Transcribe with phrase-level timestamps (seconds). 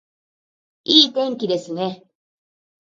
[0.83, 2.03] いい天気ですね